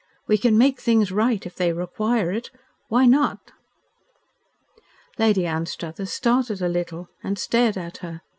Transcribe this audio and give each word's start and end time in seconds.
We 0.27 0.39
can 0.39 0.57
make 0.57 0.81
things 0.81 1.11
right 1.11 1.45
if 1.45 1.53
they 1.55 1.73
require 1.73 2.31
it. 2.31 2.49
Why 2.87 3.05
not?" 3.05 3.51
Lady 5.19 5.45
Anstruthers 5.45 6.11
started 6.11 6.59
a 6.59 6.67
little, 6.67 7.09
and 7.23 7.37
stared 7.37 7.77
at 7.77 7.97
her. 7.97 8.21